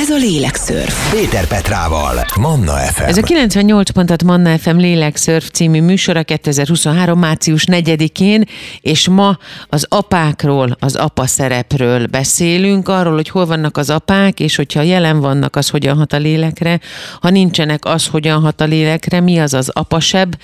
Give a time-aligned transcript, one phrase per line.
[0.00, 1.10] Ez a Lélekszörf.
[1.10, 3.02] Péter Petrával, Manna FM.
[3.02, 7.18] Ez a 98 pontat Manna FM Lélekszörf című műsora 2023.
[7.18, 8.44] március 4-én,
[8.80, 14.56] és ma az apákról, az apa szerepről beszélünk, arról, hogy hol vannak az apák, és
[14.56, 16.80] hogyha jelen vannak, az hogyan hat a lélekre,
[17.20, 20.34] ha nincsenek, az hogyan hat a lélekre, mi az az apaseb,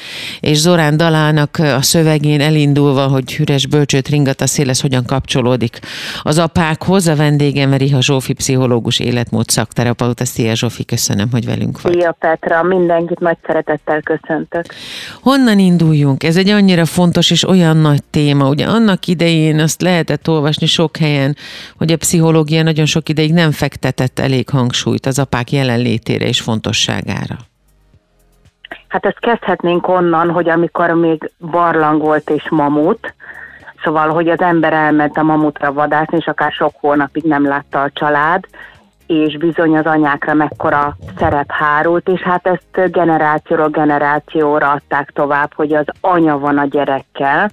[0.40, 5.78] és Zorán Dalának a szövegén elindulva, hogy üres bölcsőt ringat a szél, ez hogyan kapcsolódik
[6.22, 7.06] az apákhoz.
[7.06, 10.24] A vendégem Riha Zsófi, pszichológus, életmód szakterapeuta.
[10.24, 11.92] Szia Zsófi, köszönöm, hogy velünk vagy.
[11.92, 14.64] Szia Petra, mindenkit nagy szeretettel köszöntök.
[15.22, 16.22] Honnan induljunk?
[16.22, 18.48] Ez egy annyira fontos és olyan nagy téma.
[18.48, 21.36] Ugye annak idején azt lehetett olvasni sok helyen,
[21.76, 27.36] hogy a pszichológia nagyon sok ideig nem fektetett elég hangsúlyt az apák jelenlétére és fontosságára.
[28.88, 33.14] Hát ezt kezdhetnénk onnan, hogy amikor még barlang volt és mamut,
[33.86, 37.90] Szóval, hogy az ember elment a mamutra vadászni, és akár sok hónapig nem látta a
[37.94, 38.44] család,
[39.06, 45.74] és bizony az anyákra mekkora szerep hárult, és hát ezt generációról generációra adták tovább, hogy
[45.74, 47.50] az anya van a gyerekkel,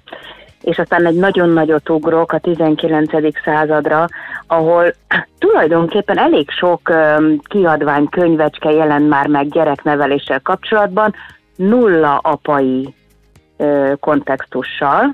[0.61, 3.11] és aztán egy nagyon nagyot ugrok a 19.
[3.43, 4.07] századra,
[4.47, 4.93] ahol
[5.39, 6.91] tulajdonképpen elég sok
[7.43, 11.13] kiadvány, könyvecske jelent már meg gyerekneveléssel kapcsolatban,
[11.55, 12.93] nulla apai
[13.99, 15.13] kontextussal,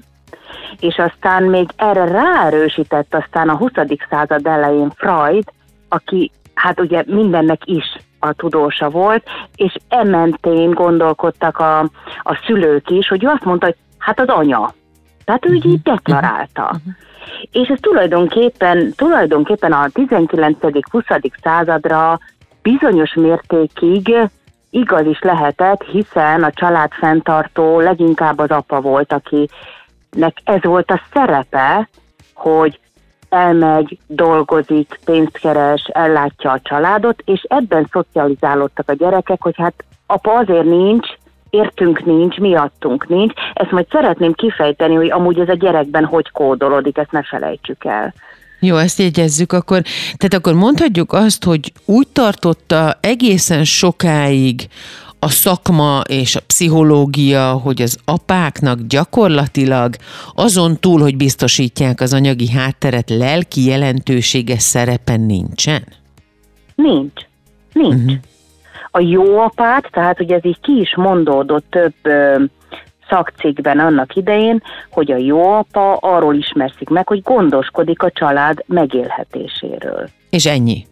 [0.79, 3.71] és aztán még erre ráerősített aztán a 20.
[4.09, 5.43] század elején Freud,
[5.89, 9.23] aki hát ugye mindennek is a tudósa volt,
[9.55, 11.79] és ementén gondolkodtak a,
[12.21, 14.73] a szülők is, hogy ő azt mondta, hogy hát az anya.
[15.25, 16.63] Tehát ő így deklarálta.
[16.63, 16.93] Uh-huh.
[17.51, 21.31] És ez tulajdonképpen, tulajdonképpen a 19.-20.
[21.43, 22.19] századra
[22.61, 24.15] bizonyos mértékig
[24.69, 29.49] igaz is lehetett, hiszen a család fenntartó leginkább az apa volt, aki
[30.11, 31.89] nek ez volt a szerepe,
[32.33, 32.79] hogy
[33.29, 40.31] elmegy, dolgozik, pénzt keres, ellátja a családot, és ebben szocializálódtak a gyerekek, hogy hát apa
[40.31, 41.07] azért nincs,
[41.49, 43.33] értünk nincs, miattunk nincs.
[43.53, 48.13] Ezt majd szeretném kifejteni, hogy amúgy ez a gyerekben hogy kódolódik, ezt ne felejtsük el.
[48.59, 49.81] Jó, ezt jegyezzük akkor.
[50.17, 54.67] Tehát akkor mondhatjuk azt, hogy úgy tartotta egészen sokáig
[55.19, 59.95] a szakma és a pszichológia, hogy az apáknak gyakorlatilag
[60.35, 65.83] azon túl, hogy biztosítják az anyagi hátteret, lelki jelentősége szerepe nincsen?
[66.75, 67.21] Nincs.
[67.73, 67.93] Nincs.
[67.93, 68.17] Uh-huh.
[68.91, 72.43] A jó apát, tehát hogy ez így ki is mondódott több ö,
[73.09, 80.09] szakcikkben annak idején, hogy a jó apa arról ismerszik meg, hogy gondoskodik a család megélhetéséről.
[80.29, 80.85] És ennyi?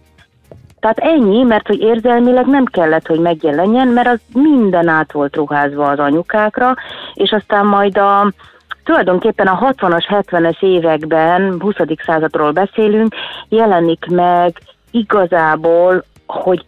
[0.79, 5.89] Tehát ennyi, mert hogy érzelmileg nem kellett, hogy megjelenjen, mert az minden át volt ruházva
[5.89, 6.75] az anyukákra,
[7.13, 8.31] és aztán majd a
[8.83, 11.75] tulajdonképpen a 60-as, 70-es években, 20.
[12.05, 13.15] századról beszélünk,
[13.49, 14.61] jelenik meg
[14.91, 16.63] igazából, hogy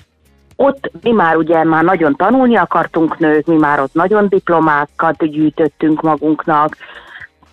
[0.55, 6.01] ott mi már ugye már nagyon tanulni akartunk nők, mi már ott nagyon diplomákat gyűjtöttünk
[6.01, 6.75] magunknak,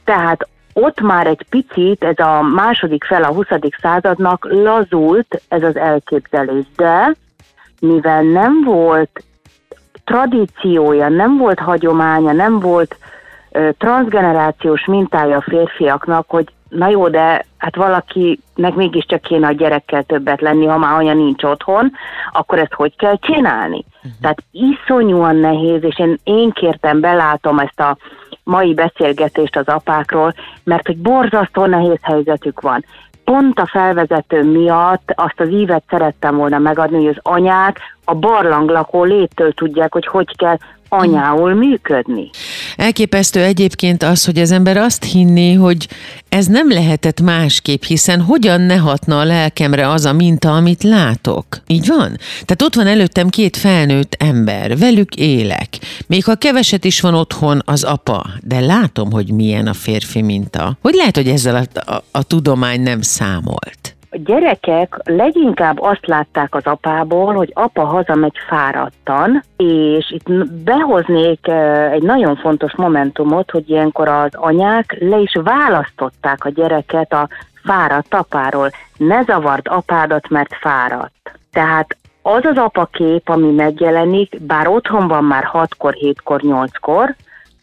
[0.05, 0.49] tehát
[0.81, 3.47] ott már egy picit ez a második fel a 20.
[3.81, 7.15] századnak lazult ez az elképzelés, de
[7.81, 9.25] mivel nem volt
[10.05, 12.97] tradíciója, nem volt hagyománya, nem volt
[13.51, 20.03] ö, transgenerációs mintája a férfiaknak, hogy na jó, de hát valakinek mégiscsak kéne a gyerekkel
[20.03, 21.93] többet lenni, ha már anya nincs otthon,
[22.33, 23.85] akkor ezt hogy kell csinálni?
[23.97, 24.13] Uh-huh.
[24.21, 27.97] Tehát iszonyúan nehéz, és én, én kértem, belátom ezt a
[28.47, 30.35] mai beszélgetést az apákról,
[30.65, 32.85] mert hogy borzasztó nehéz helyzetük van.
[33.25, 39.05] Pont a felvezető miatt azt az ívet szerettem volna megadni, hogy az anyák a barlanglakó
[39.05, 40.57] léttől tudják, hogy hogy kell
[40.89, 42.31] anyául működni.
[42.77, 45.89] Elképesztő egyébként az, hogy az ember azt hinné, hogy
[46.29, 51.45] ez nem lehetett másképp, hiszen hogyan ne hatna a lelkemre az a minta, amit látok.
[51.67, 52.17] Így van?
[52.31, 55.69] Tehát ott van előttem két felnőtt ember, velük élek.
[56.07, 60.79] Még ha keveset is van otthon az apa, de látom, hogy milyen a férfi minta.
[60.81, 63.96] Hogy lehet, hogy ezzel a, a, a tudomány nem számolt?
[64.25, 71.49] Gyerekek leginkább azt látták az apából, hogy apa hazamegy fáradtan, és itt behoznék
[71.91, 77.29] egy nagyon fontos momentumot, hogy ilyenkor az anyák le is választották a gyereket a
[77.65, 78.71] fáradt apáról.
[78.97, 81.39] Ne zavard apádat, mert fáradt.
[81.53, 87.15] Tehát az az apakép, ami megjelenik, bár otthon van már 6-kor, 7-kor, 8-kor,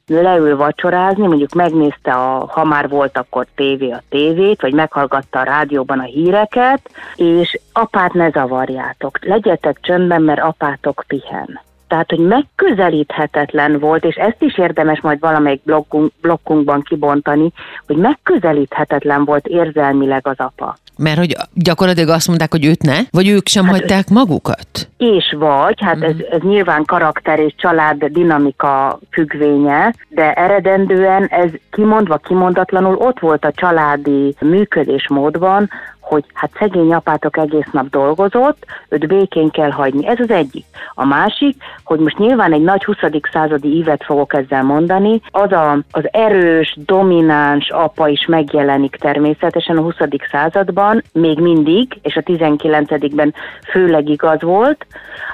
[0.07, 5.43] leül vacsorázni, mondjuk megnézte, a, ha már volt akkor tévé a tévét, vagy meghallgatta a
[5.43, 11.59] rádióban a híreket, és apát ne zavarjátok, legyetek csöndben, mert apátok pihen.
[11.87, 17.51] Tehát, hogy megközelíthetetlen volt, és ezt is érdemes majd valamelyik blokkunk, blokkunkban kibontani,
[17.87, 20.77] hogy megközelíthetetlen volt érzelmileg az apa.
[20.97, 24.89] Mert hogy gyakorlatilag azt mondták, hogy őt ne, vagy ők sem hát hagyták magukat?
[24.97, 26.09] És vagy, hát uh-huh.
[26.09, 33.45] ez, ez nyilván karakter és család dinamika függvénye, de eredendően ez kimondva, kimondatlanul ott volt
[33.45, 35.69] a családi működésmódban,
[36.03, 40.07] hogy hát szegény apátok egész nap dolgozott, őt békén kell hagyni.
[40.07, 40.65] Ez az egyik.
[40.93, 42.97] A másik, hogy most nyilván egy nagy 20.
[43.31, 49.81] századi ívet fogok ezzel mondani, az a, az erős, domináns apa is megjelenik természetesen a
[49.81, 49.95] 20.
[50.31, 53.33] században, még mindig, és a 19-ben
[53.71, 54.85] főleg igaz volt,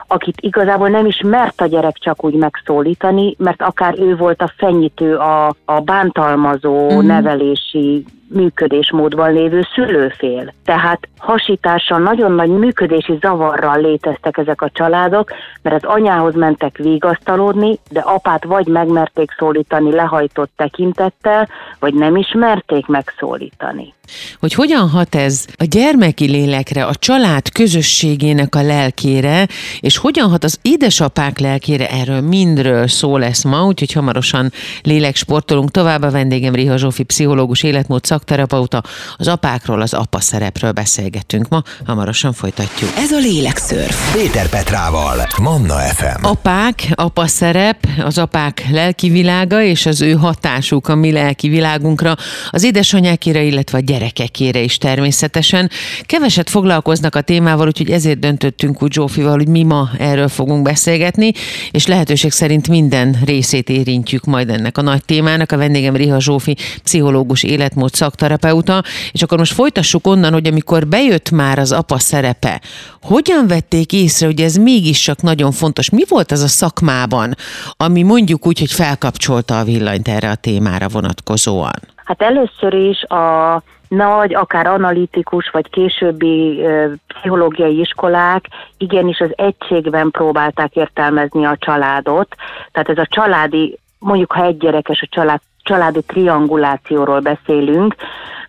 [0.08, 4.54] akit igazából nem is mert a gyerek csak úgy megszólítani, mert akár ő volt a
[4.58, 7.06] fenyítő, a, a bántalmazó mm.
[7.06, 10.54] nevelési működésmódban lévő szülőfél.
[10.66, 15.32] Tehát hasítással, nagyon nagy működési zavarral léteztek ezek a családok,
[15.62, 21.48] mert az anyához mentek vigasztalódni, de apát vagy megmerték szólítani lehajtott tekintettel,
[21.80, 23.94] vagy nem ismerték megszólítani
[24.40, 29.48] hogy hogyan hat ez a gyermeki lélekre, a család közösségének a lelkére,
[29.80, 34.52] és hogyan hat az édesapák lelkére, erről mindről szó lesz ma, úgyhogy hamarosan
[34.82, 36.02] léleksportolunk tovább.
[36.02, 38.84] A vendégem Riha Zsófi, pszichológus, életmód szakterapeuta,
[39.18, 42.90] az apákról, az apa szerepről beszélgetünk ma, hamarosan folytatjuk.
[42.98, 44.14] Ez a Lélekszörf.
[44.14, 46.26] Péter Petrával, Manna FM.
[46.26, 52.16] Apák, apa szerep, az apák lelki világa és az ő hatásuk a mi lelki világunkra,
[52.50, 55.70] az édesanyákére, illetve a gyerek gyerekekére is természetesen.
[56.02, 61.32] Keveset foglalkoznak a témával, úgyhogy ezért döntöttünk úgy Zsófival, hogy mi ma erről fogunk beszélgetni,
[61.72, 65.52] és lehetőség szerint minden részét érintjük majd ennek a nagy témának.
[65.52, 71.32] A vendégem Riha Zsófi, pszichológus, életmód szakterapeuta, és akkor most folytassuk onnan, hogy amikor bejött
[71.32, 72.62] már az apa szerepe,
[73.02, 75.90] hogyan vették észre, hogy ez mégis csak nagyon fontos?
[75.90, 77.36] Mi volt az a szakmában,
[77.78, 81.98] ami mondjuk úgy, hogy felkapcsolta a villanyt erre a témára vonatkozóan?
[82.10, 88.46] Hát először is a nagy, akár analitikus, vagy későbbi ö, pszichológiai iskolák
[88.78, 92.36] igenis az egységben próbálták értelmezni a családot.
[92.72, 97.96] Tehát ez a családi, mondjuk ha egy gyerekes a család, családi triangulációról beszélünk,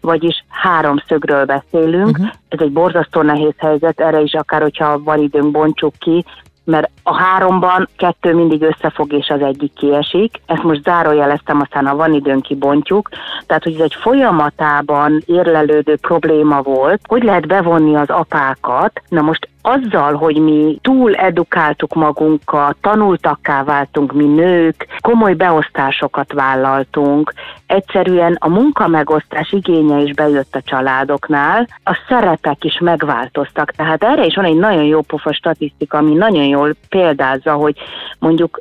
[0.01, 2.19] vagyis háromszögről beszélünk.
[2.19, 2.29] Uh-huh.
[2.49, 6.25] Ez egy borzasztó nehéz helyzet, erre is akár, hogyha van időnk, bontsuk ki,
[6.71, 10.41] mert a háromban kettő mindig összefog, és az egyik kiesik.
[10.47, 13.09] Ezt most zárójeleztem, aztán a van időn kibontjuk.
[13.47, 19.03] Tehát, hogy ez egy folyamatában érlelődő probléma volt, hogy lehet bevonni az apákat.
[19.09, 27.33] Na most azzal, hogy mi túl edukáltuk magunkat, tanultakká váltunk mi nők, komoly beosztásokat vállaltunk,
[27.67, 33.71] egyszerűen a munkamegosztás igénye is bejött a családoknál, a szerepek is megváltoztak.
[33.71, 37.77] Tehát erre is van egy nagyon jó pofa statisztika, ami nagyon jól példázza, hogy
[38.19, 38.59] mondjuk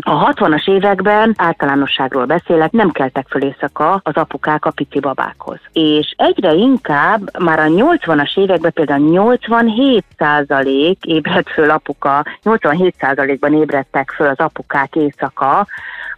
[0.00, 5.58] a 60-as években, általánosságról beszélek, nem keltek föl éjszaka az apukák a pici babákhoz.
[5.72, 10.04] És egyre inkább már a 80-as években például 87
[10.46, 15.66] százalék ébredt föl apuka, 87 százalékban ébredtek föl az apukák éjszaka,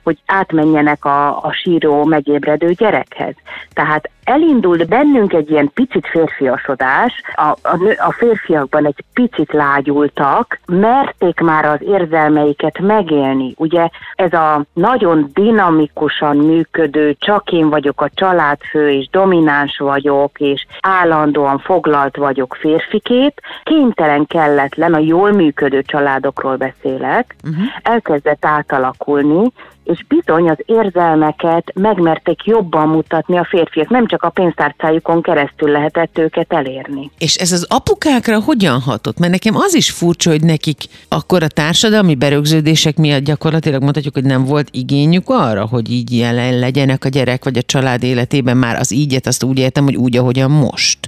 [0.03, 3.35] hogy átmenjenek a, a síró megébredő gyerekhez.
[3.73, 11.41] Tehát elindult bennünk egy ilyen picit férfiasodás, a, a, a férfiakban egy picit lágyultak, merték
[11.41, 13.55] már az érzelmeiket megélni.
[13.57, 20.67] Ugye ez a nagyon dinamikusan működő, csak én vagyok a családfő, és domináns vagyok, és
[20.81, 27.65] állandóan foglalt vagyok férfikét, kénytelen kelletlen, a jól működő családokról beszélek, uh-huh.
[27.83, 29.53] elkezdett átalakulni,
[29.85, 36.19] és bizony az érzelmeket megmerték jobban mutatni a férfiak, nem csak a pénztárcájukon keresztül lehetett
[36.19, 37.11] őket elérni.
[37.19, 39.19] És ez az apukákra hogyan hatott?
[39.19, 40.77] Mert nekem az is furcsa, hogy nekik
[41.09, 46.59] akkor a társadalmi berögződések miatt gyakorlatilag mondhatjuk, hogy nem volt igényük arra, hogy így jelen
[46.59, 50.17] legyenek a gyerek vagy a család életében már az ígyet, azt úgy értem, hogy úgy,
[50.17, 50.99] ahogyan most.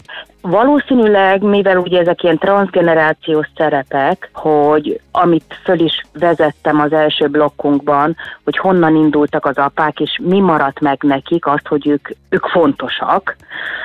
[0.48, 8.16] Valószínűleg, mivel ugye ezek ilyen transgenerációs szerepek, hogy amit föl is vezettem az első blokkunkban,
[8.44, 13.36] hogy honnan indultak az apák, és mi maradt meg nekik azt, hogy ők, ők fontosak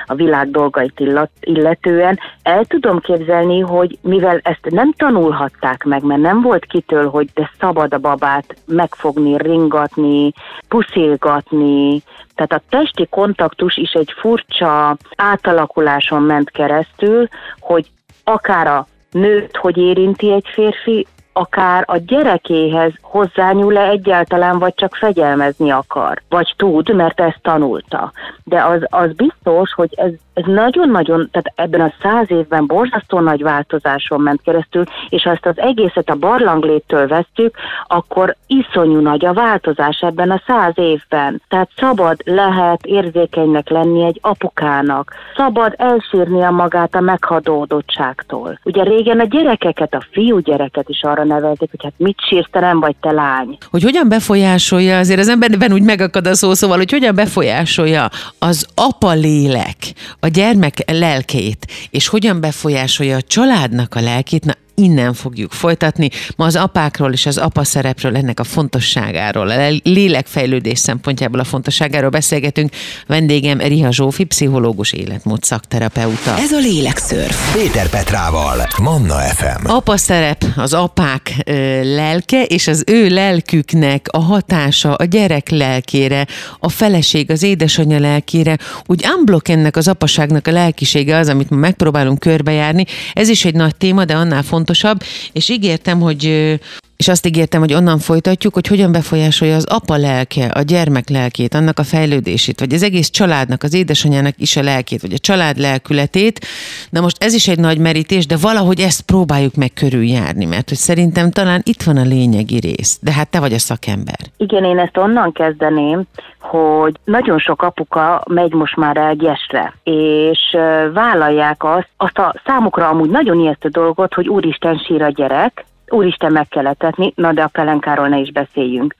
[0.06, 1.02] a világ dolgait
[1.40, 7.30] illetően, el tudom képzelni, hogy mivel ezt nem tanulhatták meg, mert nem volt kitől, hogy
[7.34, 10.32] de szabad a babát megfogni, ringatni,
[10.68, 12.02] puszilgatni,
[12.46, 17.28] tehát a testi kontaktus is egy furcsa átalakuláson ment keresztül,
[17.60, 17.90] hogy
[18.24, 25.70] akár a nőt, hogy érinti egy férfi, akár a gyerekéhez hozzányúl-e egyáltalán, vagy csak fegyelmezni
[25.70, 28.12] akar, vagy tud, mert ezt tanulta.
[28.44, 33.42] De az, az biztos, hogy ez, ez nagyon-nagyon, tehát ebben a száz évben borzasztó nagy
[33.42, 39.32] változáson ment keresztül, és ha ezt az egészet a barlangléttől vesztük, akkor iszonyú nagy a
[39.32, 41.42] változás ebben a száz évben.
[41.48, 48.58] Tehát szabad lehet érzékenynek lenni egy apukának, szabad elsírnia magát a meghadódottságtól.
[48.64, 52.96] Ugye régen a gyerekeket, a fiúgyereket is arra nevelték, hogy hát mit sírsz, nem vagy
[53.00, 53.58] te lány.
[53.70, 58.66] Hogy hogyan befolyásolja, azért az emberben úgy megakad a szó, szóval, hogy hogyan befolyásolja az
[58.74, 59.76] apa lélek
[60.20, 66.10] a gyermek lelkét, és hogyan befolyásolja a családnak a lelkét, na innen fogjuk folytatni.
[66.36, 72.10] Ma az apákról és az apa szerepről, ennek a fontosságáról, a lélekfejlődés szempontjából a fontosságáról
[72.10, 72.70] beszélgetünk.
[73.06, 76.38] Vendégem Riha Zsófi, pszichológus életmód szakterapeuta.
[76.38, 77.52] Ez a Lélekszörf.
[77.52, 79.70] Péter Petrával, Manna FM.
[79.70, 86.26] Apa szerep, az apák ö, lelke, és az ő lelküknek a hatása a gyerek lelkére,
[86.58, 91.56] a feleség, az édesanyja lelkére, úgy unblock ennek az apaságnak a lelkisége az, amit ma
[91.56, 92.84] megpróbálunk körbejárni.
[93.12, 95.02] Ez is egy nagy téma, de annál fontosabb, fontosabb,
[95.32, 96.54] és ígértem, hogy
[97.02, 101.54] és azt ígértem, hogy onnan folytatjuk, hogy hogyan befolyásolja az apa lelke, a gyermek lelkét,
[101.54, 105.58] annak a fejlődését, vagy az egész családnak, az édesanyának is a lelkét, vagy a család
[105.58, 106.46] lelkületét.
[106.90, 110.78] De most ez is egy nagy merítés, de valahogy ezt próbáljuk meg körüljárni, mert hogy
[110.78, 112.98] szerintem talán itt van a lényegi rész.
[113.00, 114.18] De hát te vagy a szakember.
[114.36, 116.02] Igen, én ezt onnan kezdeném,
[116.38, 120.56] hogy nagyon sok apuka megy most már el gyesre, és
[120.92, 126.32] vállalják azt, azt a számukra amúgy nagyon ijesztő dolgot, hogy úristen sír a gyerek, úristen
[126.32, 128.94] meg kellett tetni, na de a pelenkáról ne is beszéljünk.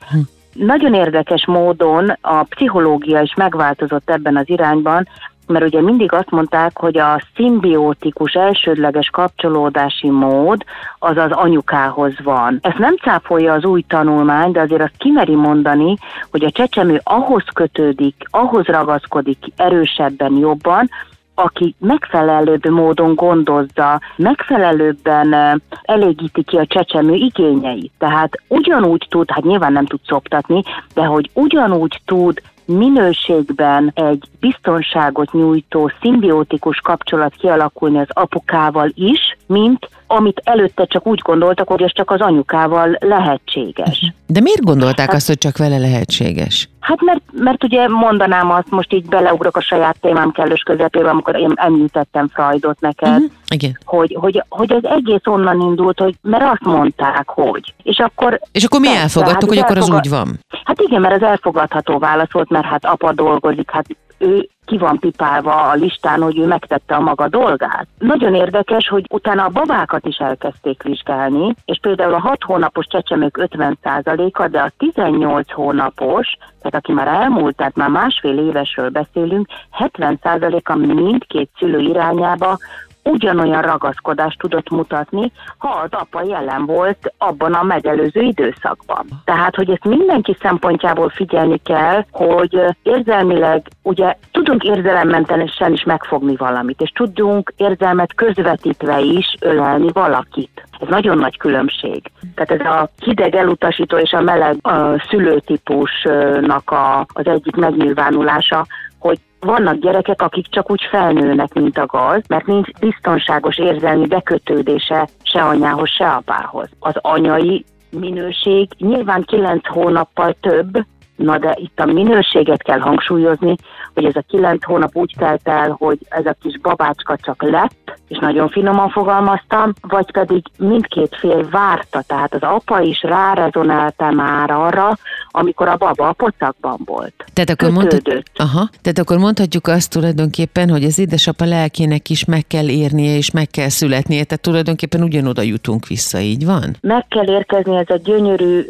[0.52, 5.08] Nagyon érdekes módon a pszichológia is megváltozott ebben az irányban,
[5.46, 10.64] mert ugye mindig azt mondták, hogy a szimbiotikus elsődleges kapcsolódási mód
[10.98, 12.58] az az anyukához van.
[12.62, 15.96] Ezt nem cáfolja az új tanulmány, de azért azt kimeri mondani,
[16.30, 20.90] hogy a csecsemő ahhoz kötődik, ahhoz ragaszkodik erősebben, jobban,
[21.34, 27.92] aki megfelelőbb módon gondozza, megfelelőbben elégíti ki a csecsemő igényeit.
[27.98, 30.62] Tehát ugyanúgy tud, hát nyilván nem tud szoptatni,
[30.94, 39.88] de hogy ugyanúgy tud minőségben egy biztonságot nyújtó szimbiotikus kapcsolat kialakulni az apukával is, mint
[40.12, 44.12] amit előtte csak úgy gondoltak, hogy ez csak az anyukával lehetséges.
[44.26, 46.68] De miért gondolták hát, azt, hogy csak vele lehetséges?
[46.80, 51.36] Hát mert, mert ugye mondanám azt, most így beleugrok a saját témám kellős közepébe, amikor
[51.36, 53.30] én említettem Freudot neked, uh-huh.
[53.52, 53.78] Igen.
[53.84, 57.74] Hogy, hogy, hogy az egész onnan indult, hogy mert azt mondták, hogy.
[57.82, 60.38] És akkor, és akkor mi persze, elfogadtuk, hát hogy akkor az úgy van?
[60.64, 63.86] Hát igen, mert az elfogadható válasz volt, mert hát apa dolgozik, hát
[64.22, 67.86] ő ki van pipálva a listán, hogy ő megtette a maga dolgát.
[67.98, 73.48] Nagyon érdekes, hogy utána a babákat is elkezdték vizsgálni, és például a 6 hónapos csecsemők
[73.52, 79.46] 50%-a, de a 18 hónapos, tehát aki már elmúlt, tehát már másfél évesről beszélünk,
[79.78, 82.58] 70%-a mindkét szülő irányába
[83.04, 89.06] ugyanolyan ragaszkodást tudott mutatni, ha az apa jelen volt abban a megelőző időszakban.
[89.24, 96.80] Tehát, hogy ezt mindenki szempontjából figyelni kell, hogy érzelmileg, ugye tudunk érzelemmentenesen is megfogni valamit,
[96.80, 100.66] és tudunk érzelmet közvetítve is ölelni valakit.
[100.80, 102.02] Ez nagyon nagy különbség.
[102.34, 108.66] Tehát ez a hideg elutasító és a meleg a szülőtípusnak a, az egyik megnyilvánulása,
[108.98, 115.08] hogy vannak gyerekek, akik csak úgy felnőnek, mint a gaz, mert nincs biztonságos érzelmi bekötődése
[115.22, 116.68] se anyához, se apához.
[116.78, 120.84] Az anyai minőség nyilván kilenc hónappal több,
[121.16, 123.54] Na de itt a minőséget kell hangsúlyozni,
[123.94, 128.00] hogy ez a kilenc hónap úgy telt el, hogy ez a kis babácska csak lett,
[128.08, 134.50] és nagyon finoman fogalmaztam, vagy pedig mindkét fél várta, tehát az apa is rárezonálta már
[134.50, 134.96] arra,
[135.32, 137.24] amikor a baba a pocakban volt.
[137.32, 142.46] Tehát akkor, mondhat, aha, tehát akkor mondhatjuk azt tulajdonképpen, hogy az édesapa lelkének is meg
[142.46, 146.76] kell érnie és meg kell születnie, tehát tulajdonképpen ugyanoda jutunk vissza, így van?
[146.80, 148.62] Meg kell érkezni, ez a gyönyörű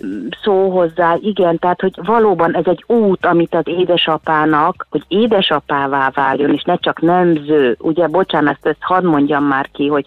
[0.43, 6.53] szó hozzá, igen, tehát hogy valóban ez egy út, amit az édesapának, hogy édesapává váljon,
[6.53, 10.07] és ne csak nemző, ugye bocsánat, ezt, ezt hadd mondjam már ki, hogy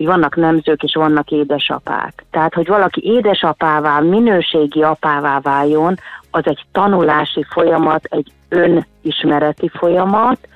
[0.00, 2.24] hogy vannak nemzők és vannak édesapák.
[2.30, 5.94] Tehát, hogy valaki édesapává, minőségi apává váljon,
[6.30, 10.48] az egy tanulási folyamat, egy önismereti folyamat,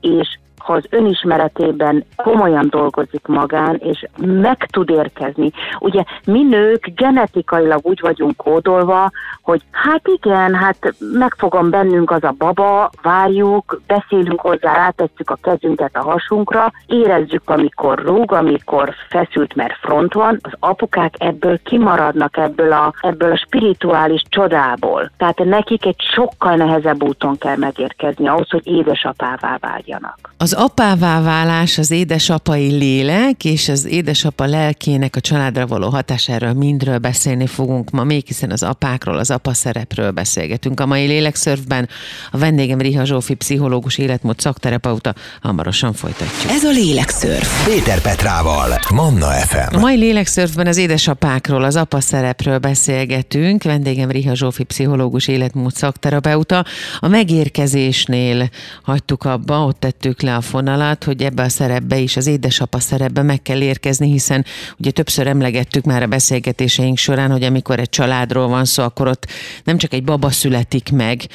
[0.00, 5.50] és az önismeretében komolyan dolgozik magán, és meg tud érkezni.
[5.78, 9.10] Ugye mi nők genetikailag úgy vagyunk kódolva,
[9.42, 15.96] hogy hát igen, hát megfogom bennünk az a baba, várjuk, beszélünk hozzá, rátesszük a kezünket
[15.96, 22.72] a hasunkra, érezzük, amikor rúg, amikor feszült, mert front van, az apukák ebből kimaradnak, ebből
[22.72, 25.10] a, ebből a spirituális csodából.
[25.16, 30.32] Tehát nekik egy sokkal nehezebb úton kell megérkezni ahhoz, hogy édesapává váljanak.
[30.38, 36.98] Az apává válás, az édesapai lélek és az édesapa lelkének a családra való hatásáról mindről
[36.98, 40.80] beszélni fogunk ma még, hiszen az apákról, az apa szerepről beszélgetünk.
[40.80, 41.88] A mai lélekszörfben
[42.30, 45.14] a vendégem Riha Zsófi, pszichológus, életmód szakterapeuta.
[45.42, 46.52] Hamarosan folytatjuk.
[46.52, 47.64] Ez a lélekszörf.
[47.64, 49.76] Péter Petrával, Manna FM.
[49.76, 53.62] A mai lélekszörfben az édesapákról, az apa szerepről beszélgetünk.
[53.62, 56.64] Vendégem Riha Zsófi, pszichológus, életmód szakterapeuta.
[57.00, 58.48] A megérkezésnél
[58.82, 63.22] hagytuk abba, ott tettük le a fonalat, hogy ebbe a szerepbe is, az édesapa szerepbe
[63.22, 64.44] meg kell érkezni, hiszen
[64.78, 69.26] ugye többször emlegettük már a beszélgetéseink során, hogy amikor egy családról van szó, akkor ott
[69.64, 71.26] nem csak egy baba születik meg,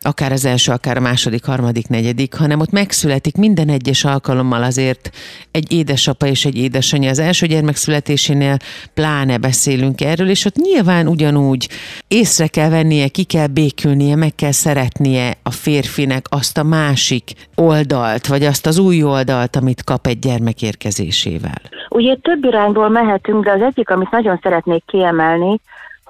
[0.00, 5.10] akár az első, akár a második, harmadik, negyedik, hanem ott megszületik minden egyes alkalommal azért
[5.50, 7.10] egy édesapa és egy édesanyja.
[7.10, 8.56] Az első gyermek születésénél
[8.94, 11.68] pláne beszélünk erről, és ott nyilván ugyanúgy
[12.08, 18.26] észre kell vennie, ki kell békülnie, meg kell szeretnie a férfinek azt a másik oldalt,
[18.26, 21.60] vagy azt az új oldalt, amit kap egy gyermek érkezésével.
[21.88, 25.60] Ugye több irányból mehetünk, de az egyik, amit nagyon szeretnék kiemelni,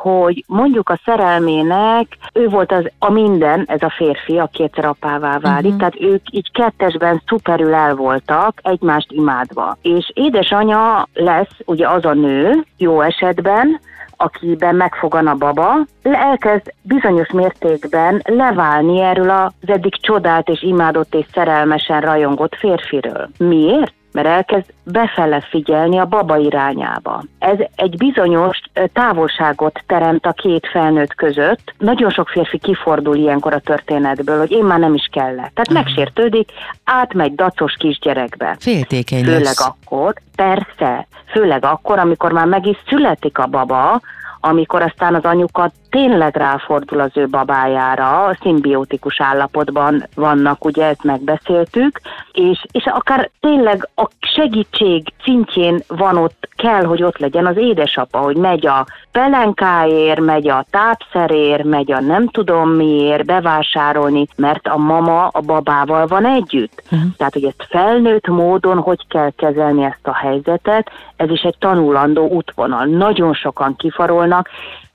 [0.03, 5.39] hogy mondjuk a szerelmének ő volt az a minden, ez a férfi, aki egyszer apává
[5.39, 5.79] válik, uh-huh.
[5.79, 9.77] tehát ők így kettesben szuperül el voltak, egymást imádva.
[9.83, 13.81] És édesanya lesz ugye az a nő, jó esetben,
[14.17, 21.27] akiben megfogan a baba, elkezd bizonyos mértékben leválni erről az eddig csodált és imádott és
[21.33, 23.29] szerelmesen rajongott férfiről.
[23.39, 23.95] Miért?
[24.13, 27.23] Mert elkezd befele figyelni a baba irányába.
[27.39, 28.61] Ez egy bizonyos
[28.93, 31.75] távolságot teremt a két felnőtt között.
[31.79, 35.51] Nagyon sok férfi kifordul ilyenkor a történetből, hogy én már nem is kellett.
[35.55, 35.85] Tehát uh-huh.
[35.85, 36.51] megsértődik,
[36.85, 38.57] átmegy dacos kisgyerekbe.
[38.59, 39.67] Féltékeny Főleg lesz.
[39.67, 44.01] akkor, persze, főleg akkor, amikor már meg is születik a baba,
[44.41, 52.01] amikor aztán az anyuka tényleg ráfordul az ő babájára, szimbiotikus állapotban vannak, ugye ezt megbeszéltük,
[52.33, 58.19] és, és akár tényleg a segítség szintjén van ott, kell, hogy ott legyen az édesapa,
[58.19, 64.77] hogy megy a pelenkáért, megy a tápszerért, megy a nem tudom miért bevásárolni, mert a
[64.77, 66.83] mama a babával van együtt.
[66.85, 67.11] Uh-huh.
[67.17, 72.29] Tehát, hogy ezt felnőtt módon hogy kell kezelni ezt a helyzetet, ez is egy tanulandó
[72.29, 72.85] útvonal.
[72.85, 74.49] Nagyon sokan kifarolnak,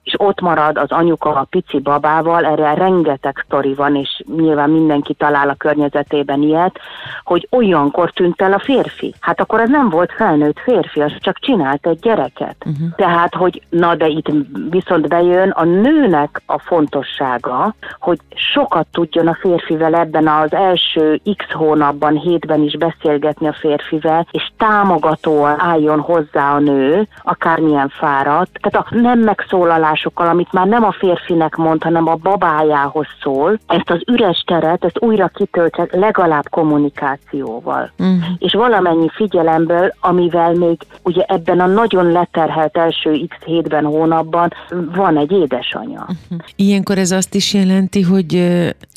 [0.08, 5.14] és ott marad az anyuka a pici babával, erre rengeteg sztori van, és nyilván mindenki
[5.14, 6.80] talál a környezetében ilyet,
[7.24, 9.14] hogy olyankor tűnt el a férfi.
[9.20, 12.56] Hát akkor ez nem volt felnőtt férfi, az csak csinált egy gyereket.
[12.66, 12.96] Uh-huh.
[12.96, 14.32] Tehát, hogy na de itt
[14.70, 21.52] viszont bejön a nőnek a fontossága, hogy sokat tudjon a férfivel ebben az első x
[21.52, 28.60] hónapban, hétben is beszélgetni a férfivel, és támogatóan álljon hozzá a nő, akármilyen fáradt.
[28.62, 33.60] Tehát a nem megszólalás megoldásokkal, amit már nem a férfinek mond, hanem a babájához szól,
[33.68, 37.92] ezt az üres teret, ezt újra kitöltse legalább kommunikációval.
[38.00, 38.16] Uh-huh.
[38.38, 44.54] És valamennyi figyelemből, amivel még ugye ebben a nagyon leterhelt első x hétben, hónapban
[44.96, 46.02] van egy édesanyja.
[46.02, 46.48] Uh-huh.
[46.56, 48.48] Ilyenkor ez azt is jelenti, hogy,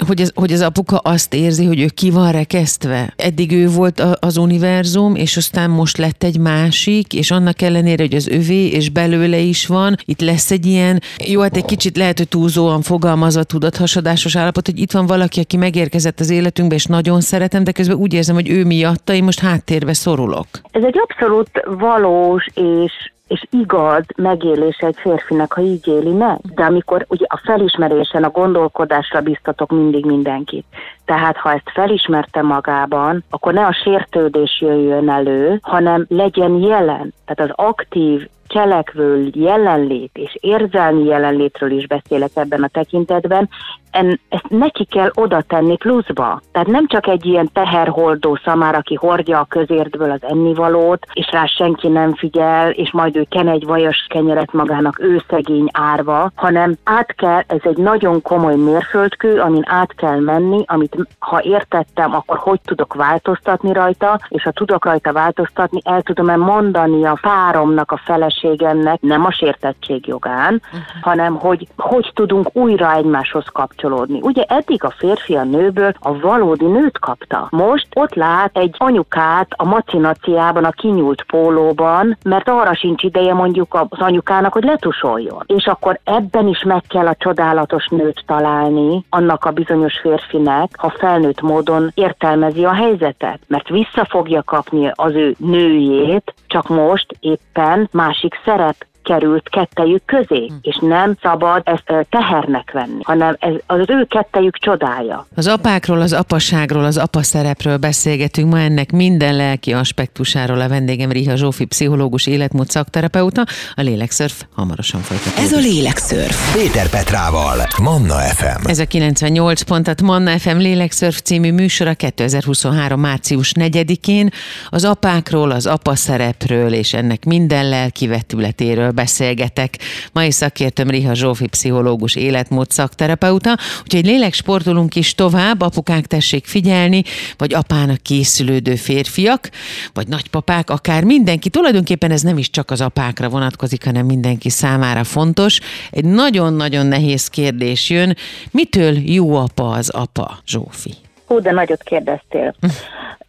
[0.06, 3.12] hogy, ez, hogy az apuka azt érzi, hogy ő ki van rekesztve.
[3.16, 8.14] Eddig ő volt az univerzum, és aztán most lett egy másik, és annak ellenére, hogy
[8.14, 11.96] az övé, és belőle is van, itt lesz egy ilyen ilyen, jó, hát egy kicsit
[11.96, 16.84] lehet, hogy túlzóan fogalmazva tudathasadásos állapot, hogy itt van valaki, aki megérkezett az életünkbe, és
[16.84, 20.46] nagyon szeretem, de közben úgy érzem, hogy ő miatta én most háttérbe szorulok.
[20.70, 22.92] Ez egy abszolút valós és
[23.30, 26.38] és igaz megélése egy férfinek, ha így éli meg.
[26.54, 30.64] De amikor ugye a felismerésen, a gondolkodásra biztatok mindig mindenkit.
[31.04, 37.14] Tehát ha ezt felismerte magában, akkor ne a sértődés jöjjön elő, hanem legyen jelen.
[37.26, 43.48] Tehát az aktív cselekvő jelenlét és érzelmi jelenlétről is beszélek ebben a tekintetben,
[43.90, 46.40] en, ezt neki kell oda tenni pluszba.
[46.52, 51.46] Tehát nem csak egy ilyen teherholdó szamár, aki hordja a közértből az ennivalót, és rá
[51.46, 56.76] senki nem figyel, és majd ő ken egy vajas kenyeret magának, ő szegény árva, hanem
[56.84, 62.38] át kell, ez egy nagyon komoly mérföldkő, amin át kell menni, amit ha értettem, akkor
[62.38, 68.00] hogy tudok változtatni rajta, és ha tudok rajta változtatni, el tudom-e mondani a páromnak, a
[68.04, 70.80] feles feleségemnek, nem a sértettség jogán, uh-huh.
[71.00, 74.18] hanem hogy hogy tudunk újra egymáshoz kapcsolódni.
[74.22, 77.48] Ugye eddig a férfi a nőből a valódi nőt kapta.
[77.50, 83.74] Most ott lát egy anyukát a macinaciában, a kinyúlt pólóban, mert arra sincs ideje mondjuk
[83.88, 85.42] az anyukának, hogy letusoljon.
[85.46, 90.94] És akkor ebben is meg kell a csodálatos nőt találni, annak a bizonyos férfinek, ha
[90.98, 97.88] felnőtt módon értelmezi a helyzetet, mert vissza fogja kapni az ő nőjét, csak most éppen
[97.92, 100.54] másik szerep került kettejük közé, hm.
[100.60, 105.26] és nem szabad ezt tehernek venni, hanem ez az ő kettejük csodája.
[105.36, 111.10] Az apákról, az apaságról, az apa szerepről beszélgetünk ma ennek minden lelki aspektusáról a vendégem
[111.10, 113.44] Riha Zsófi, pszichológus, életmód szakterapeuta,
[113.74, 115.38] a Lélekszörf hamarosan folytatódik.
[115.38, 116.54] Ez a Lélekszörf.
[116.54, 118.68] Péter Petrával, Manna FM.
[118.68, 123.00] Ez a 98 pontat Manna FM Lélekszörf című műsora 2023.
[123.00, 124.30] március 4-én
[124.68, 129.78] az apákról, az apa szerepről és ennek minden lelki vetületéről beszélgetek.
[130.12, 137.02] Mai szakértőm Riha Zsófi, pszichológus, életmód szakterapeuta, úgyhogy lélek sportolunk is tovább, apukák tessék figyelni,
[137.36, 139.50] vagy apának készülődő férfiak,
[139.92, 141.48] vagy nagypapák, akár mindenki.
[141.48, 145.58] Tulajdonképpen ez nem is csak az apákra vonatkozik, hanem mindenki számára fontos.
[145.90, 148.16] Egy nagyon-nagyon nehéz kérdés jön.
[148.50, 150.94] Mitől jó apa az apa, Zsófi?
[151.30, 152.54] Hú, de nagyot kérdeztél.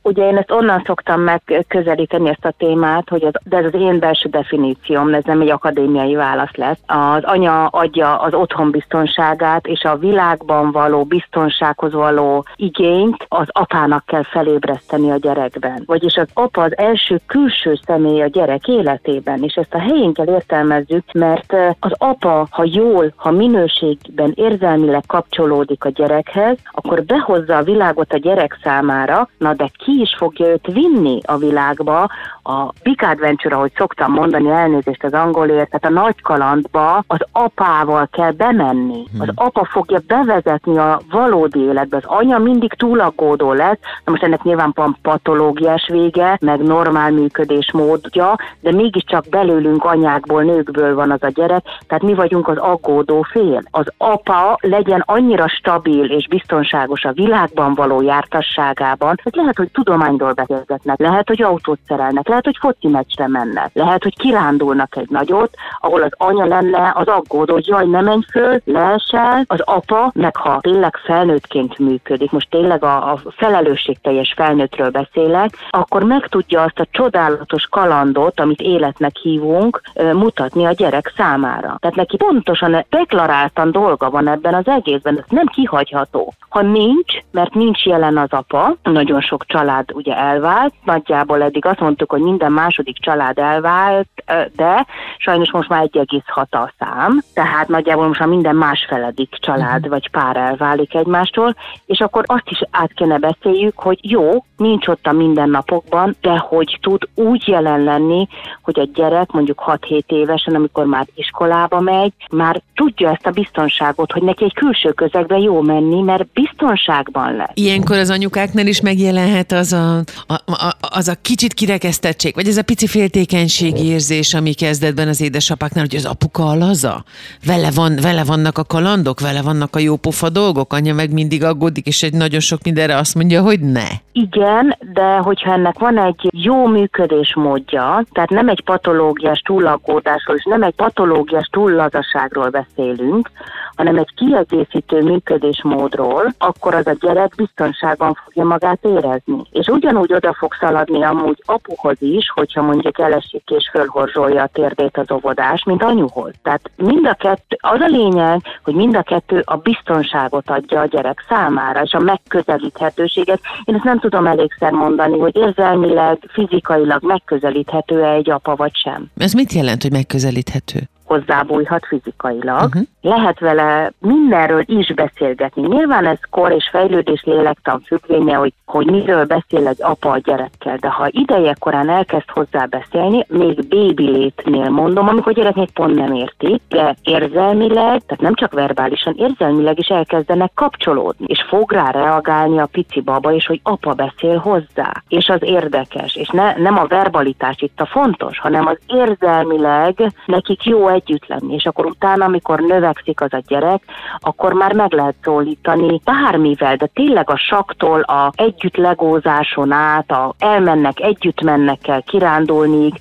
[0.04, 4.00] Ugye én ezt onnan szoktam megközelíteni ezt a témát, hogy az, de ez az én
[4.00, 6.80] belső definícióm, ez nem egy akadémiai válasz lesz.
[6.86, 14.06] Az anya adja az otthon biztonságát, és a világban való biztonsághoz való igényt az apának
[14.06, 15.84] kell felébreszteni a gyerekben.
[15.86, 20.30] Vagyis az apa az első külső személy a gyerek életében, és ezt a helyén kell
[20.30, 27.64] értelmezzük, mert az apa, ha jól, ha minőségben érzelmileg kapcsolódik a gyerekhez, akkor behozza a
[27.92, 32.10] világot a gyerek számára, na de ki is fogja őt vinni a világba,
[32.44, 38.08] a Big Adventure, ahogy szoktam mondani, elnézést az angolért, tehát a nagy kalandba az apával
[38.12, 39.04] kell bemenni.
[39.20, 39.34] Az hmm.
[39.36, 41.98] apa fogja bevezetni a valódi életbe.
[41.98, 47.72] Az anya mindig túlaggódó lesz, na most ennek nyilván van patológiás vége, meg normál működés
[47.72, 53.22] módja, de mégiscsak belőlünk anyákból, nőkből van az a gyerek, tehát mi vagyunk az aggódó
[53.22, 53.62] fél.
[53.72, 60.34] Az apa legyen annyira stabil és biztonságos a világban való jártasságában, hogy lehet, hogy tudományról
[60.34, 65.54] beszélgetnek, lehet, hogy autót szerelnek, lehet, hogy foci meccsre mennek, lehet, hogy kirándulnak egy nagyot,
[65.80, 70.36] ahol az anya lenne az aggódó, hogy jaj, ne menj föl, leesel, az apa, meg
[70.36, 76.80] ha tényleg felnőttként működik, most tényleg a, a felelősségteljes felnőttről beszélek, akkor meg tudja azt
[76.80, 79.82] a csodálatos kalandot, amit életnek hívunk,
[80.14, 81.78] mutatni a gyerek számára.
[81.80, 86.34] Tehát neki pontosan deklaráltan dolga van ebben az egészben, ez nem kihagyható.
[86.50, 91.80] Ha nincs, mert nincs jelen az apa, nagyon sok család ugye elvált, nagyjából eddig azt
[91.80, 94.08] mondtuk, hogy minden második család elvált,
[94.56, 94.86] de
[95.18, 99.90] sajnos most már 1,6 a szám, tehát nagyjából most már minden másfeledik család uh-huh.
[99.90, 101.56] vagy pár elválik egymástól,
[101.86, 106.78] és akkor azt is át kéne beszéljük, hogy jó, nincs ott a mindennapokban, de hogy
[106.82, 108.28] tud úgy jelen lenni,
[108.62, 114.12] hogy a gyerek mondjuk 6-7 évesen, amikor már iskolába megy, már tudja ezt a biztonságot,
[114.12, 117.51] hogy neki egy külső közegbe jó menni, mert biztonságban lesz.
[117.54, 122.58] Ilyenkor az anyukáknál is megjelenhet az a, a, a, az a kicsit kirekesztettség, vagy ez
[122.58, 127.04] a pici féltékenység érzés, ami kezdetben az édesapáknál, hogy az apuka a laza,
[127.46, 131.86] vele, van, vele vannak a kalandok, vele vannak a jópofa dolgok, anya meg mindig aggódik,
[131.86, 133.88] és egy nagyon sok mindenre azt mondja, hogy ne.
[134.12, 140.44] Igen, de hogyha ennek van egy jó működés módja, tehát nem egy patológiás túlaggódásról, és
[140.44, 143.32] nem egy patológiás túllazaságról beszélünk,
[143.76, 149.42] hanem egy kiegészítő működésmódról, akkor az a gyerek biztonságban fogja magát érezni.
[149.52, 154.98] És ugyanúgy oda fog szaladni amúgy apuhoz is, hogyha mondjuk elesik és fölhorzsolja a térdét
[154.98, 156.34] az óvodás, mint anyuhoz.
[156.44, 160.86] Tehát mind a kettő, az a lényeg, hogy mind a kettő a biztonságot adja a
[160.86, 163.42] gyerek számára, és a megközelíthetőséget.
[163.64, 169.10] Én ezt nem tudom elégszer mondani, hogy érzelmileg, fizikailag megközelíthető-e egy apa vagy sem.
[169.18, 170.80] Ez mit jelent, hogy megközelíthető?
[171.12, 172.64] Hozzábújhat fizikailag.
[172.66, 172.82] Uh-huh.
[173.02, 175.68] Lehet vele mindenről is beszélgetni.
[175.68, 180.78] Nyilván ez kor és fejlődés lélektan függvénye, hogy, hogy miről beszél egy apa a gyerekkel,
[180.78, 185.72] de ha ideje korán elkezd hozzá beszélni, még bébi létnél mondom, amikor a gyerek még
[185.72, 191.72] pont nem érti, de érzelmileg, tehát nem csak verbálisan, érzelmileg is elkezdenek kapcsolódni, és fog
[191.72, 196.54] rá reagálni a pici baba, és hogy apa beszél hozzá, és az érdekes, és ne,
[196.58, 201.66] nem a verbalitás itt a fontos, hanem az érzelmileg nekik jó egy együtt lenni, és
[201.66, 203.84] akkor utána, amikor növekszik az a gyerek,
[204.20, 210.34] akkor már meg lehet szólítani bármivel, de tényleg a saktól a együtt legózáson át, a
[210.40, 212.92] elmennek, együtt mennek el kirándulni,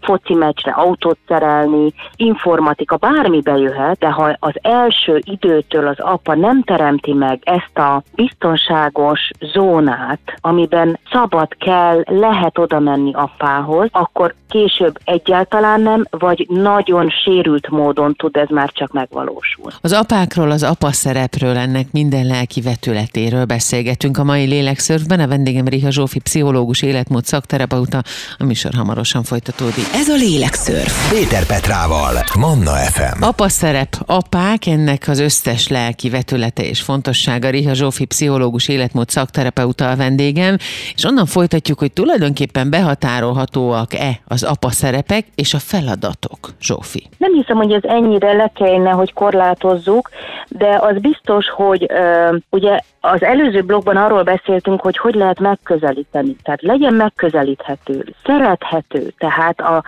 [0.00, 6.62] foci meccsre autót szerelni, informatika, bármi bejöhet, de ha az első időtől az apa nem
[6.62, 14.98] teremti meg ezt a biztonságos zónát, amiben szabad kell, lehet oda menni apához, akkor később
[15.04, 17.08] egyáltalán nem, vagy nagyon
[17.50, 19.72] sérült módon tud ez már csak megvalósul.
[19.80, 25.20] Az apákról, az apa szerepről, ennek minden lelki vetületéről beszélgetünk a mai lélekszörfben.
[25.20, 28.02] A vendégem Riha Zsófi, pszichológus, életmód szakterapeuta.
[28.38, 29.84] A műsor hamarosan folytatódik.
[29.94, 31.10] Ez a lélekszörf.
[31.10, 33.22] Péter Petrával, Manna FM.
[33.22, 37.50] Apa szerep, apák, ennek az összes lelki vetülete és fontossága.
[37.50, 40.56] Riha Zsófi, pszichológus, életmód szakterapeuta a vendégem,
[40.94, 47.08] és onnan folytatjuk, hogy tulajdonképpen behatárolhatóak-e az apa szerepek és a feladatok, Zsófi.
[47.18, 50.10] Nem hiszem, hogy ez ennyire le kellene, hogy korlátozzuk,
[50.48, 56.36] de az biztos, hogy ö, ugye az előző blogban arról beszéltünk, hogy hogy lehet megközelíteni.
[56.42, 59.12] Tehát legyen megközelíthető, szerethető.
[59.18, 59.82] Tehát a,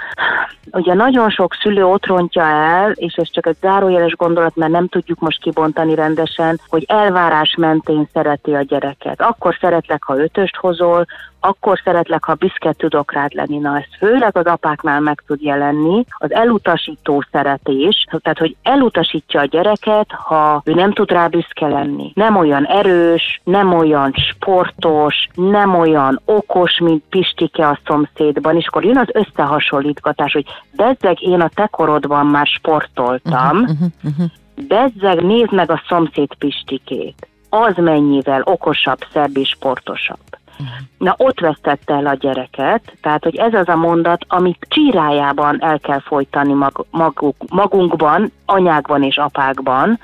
[0.72, 4.88] ugye nagyon sok szülő ott rontja el, és ez csak egy zárójeles gondolat, mert nem
[4.88, 9.20] tudjuk most kibontani rendesen, hogy elvárás mentén szereti a gyereket.
[9.20, 11.07] Akkor szeretlek, ha ötöst hozol,
[11.44, 13.57] akkor szeretlek, ha büszke tudok rád lenni.
[13.59, 16.05] Na, ez főleg az apáknál meg tud jelenni.
[16.11, 22.12] Az elutasító szeretés, tehát, hogy elutasítja a gyereket, ha ő nem tud rá büszke lenni.
[22.14, 22.66] Nem olyan
[23.02, 29.08] erős, nem olyan sportos, nem olyan okos, mint Pistike a szomszédban, és akkor jön az
[29.12, 34.26] összehasonlítgatás, hogy bezzeg én a te korodban már sportoltam, uh-huh, uh-huh, uh-huh.
[34.68, 37.26] bezzeg nézd meg a szomszéd Pistikét.
[37.48, 40.18] Az mennyivel okosabb, szebb és sportosabb.
[40.98, 45.78] Na ott vesztette el a gyereket, tehát hogy ez az a mondat, amit csírájában el
[45.78, 49.98] kell folytani mag, maguk, magunkban, anyákban és apákban,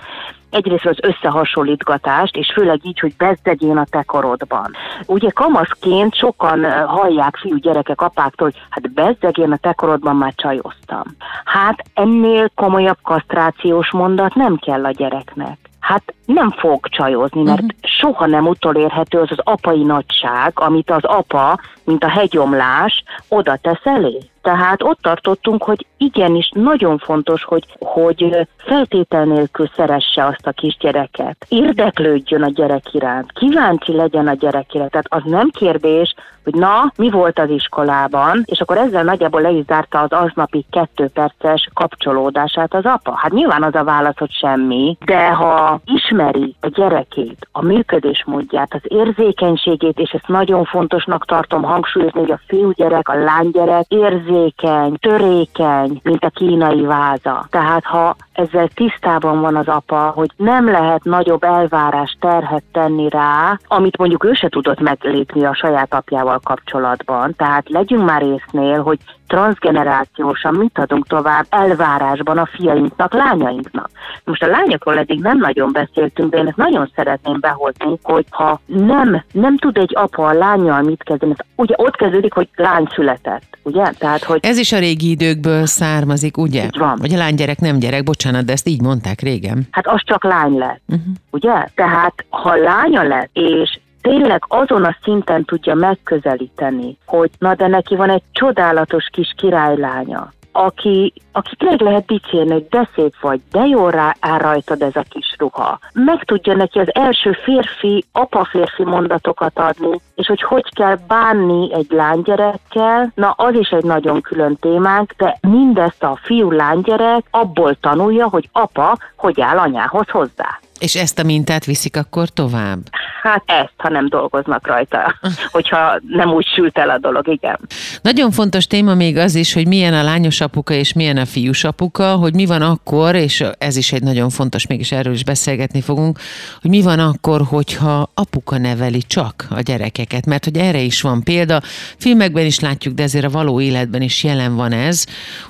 [0.51, 4.77] egyrészt az összehasonlítgatást, és főleg így, hogy bezdegyén a te korodban.
[5.07, 11.05] Ugye kamaszként sokan hallják fiú gyerekek apáktól, hogy hát bezdegyén a te korodban már csajoztam.
[11.45, 17.79] Hát ennél komolyabb kasztrációs mondat nem kell a gyereknek hát nem fog csajozni, mert uh-huh.
[17.83, 23.85] soha nem utolérhető az az apai nagyság, amit az apa, mint a hegyomlás, oda tesz
[23.85, 24.19] elé.
[24.43, 31.47] Tehát ott tartottunk, hogy igenis nagyon fontos, hogy, hogy feltétel nélkül szeresse azt a kisgyereket.
[31.49, 34.91] Érdeklődjön a gyerek iránt, kíváncsi legyen a gyerek iránt.
[34.91, 39.51] Tehát az nem kérdés, hogy na, mi volt az iskolában, és akkor ezzel nagyjából le
[39.51, 43.15] is zárta az aznapi kettő perces kapcsolódását az apa.
[43.17, 48.81] Hát nyilván az a válasz, hogy semmi, de ha ismeri a gyerekét, a működésmódját, az
[48.83, 56.01] érzékenységét, és ezt nagyon fontosnak tartom hangsúlyozni, hogy a fiúgyerek, a lánygyerek érzékeny, érzékeny, törékeny,
[56.03, 57.47] mint a kínai váza.
[57.51, 63.59] Tehát ha ezzel tisztában van az apa, hogy nem lehet nagyobb elvárás terhet tenni rá,
[63.67, 67.35] amit mondjuk ő se tudott meglépni a saját apjával kapcsolatban.
[67.37, 73.91] Tehát legyünk már észnél, hogy transgenerációsan mit adunk tovább elvárásban a fiainknak, lányainknak.
[74.25, 78.61] Most a lányokról eddig nem nagyon beszéltünk, de én ezt nagyon szeretném behozni, hogy ha
[78.67, 83.59] nem, nem tud egy apa a lányjal mit kezdeni, ugye ott kezdődik, hogy lány született,
[83.63, 83.91] ugye?
[83.99, 86.65] Tehát, hogy Ez is a régi időkből származik, ugye?
[86.65, 86.99] Így van.
[87.01, 89.67] Hogy a lánygyerek nem gyerek, bocsánat, de ezt így mondták régen.
[89.71, 91.15] Hát az csak lány lett, uh-huh.
[91.31, 91.67] ugye?
[91.75, 97.97] Tehát ha lánya lett, és tényleg azon a szinten tudja megközelíteni, hogy na de neki
[97.97, 103.67] van egy csodálatos kis királylánya, aki, aki tényleg lehet dicsérni, hogy de szép vagy, de
[103.67, 105.79] jól rá, áll rajtad ez a kis ruha.
[105.93, 111.87] Meg tudja neki az első férfi, apa-férfi mondatokat adni, és hogy hogy kell bánni egy
[111.91, 118.49] lánygyerekkel, na az is egy nagyon külön témánk, de mindezt a fiú-lánygyerek abból tanulja, hogy
[118.53, 120.59] apa hogy áll anyához hozzá.
[120.79, 122.79] És ezt a mintát viszik akkor tovább?
[123.23, 125.15] Hát ezt, ha nem dolgoznak rajta,
[125.57, 127.59] hogyha nem úgy sült el a dolog, igen.
[128.03, 131.65] Nagyon fontos téma még az is, hogy milyen a lányos apuka és milyen a fiús
[131.65, 135.81] apuka, hogy mi van akkor, és ez is egy nagyon fontos, mégis erről is beszélgetni
[135.81, 136.19] fogunk,
[136.61, 141.23] hogy mi van akkor, hogyha apuka neveli csak a gyerekeket, mert hogy erre is van
[141.23, 141.61] példa,
[141.97, 145.05] filmekben is látjuk, de ezért a való életben is jelen van ez,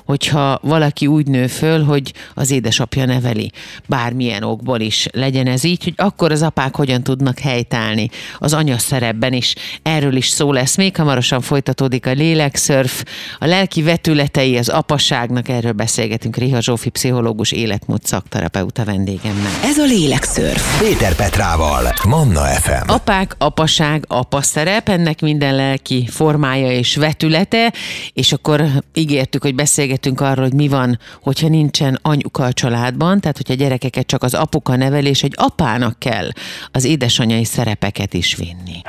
[0.05, 3.51] hogyha valaki úgy nő föl, hogy az édesapja neveli,
[3.87, 8.77] bármilyen okból is legyen ez így, hogy akkor az apák hogyan tudnak helytállni az anya
[8.77, 9.55] szerepben is.
[9.81, 13.03] Erről is szó lesz még, hamarosan folytatódik a lélekszörf,
[13.39, 19.51] a lelki vetületei az apaságnak, erről beszélgetünk Riha Zsófi pszichológus életmód szakterapeuta vendégemmel.
[19.63, 20.79] Ez a lélekszörf.
[20.79, 22.89] Péter Petrával, Manna FM.
[22.89, 27.73] Apák, apaság, apa szerep, ennek minden lelki formája és vetülete,
[28.13, 33.37] és akkor ígértük, hogy beszélgetünk arról, hogy mi van, hogyha nincsen anyuka a családban, tehát
[33.37, 36.27] hogyha gyerekeket csak az apuka nevel, és egy apának kell
[36.71, 38.81] az édesanyai szerepeket is vinni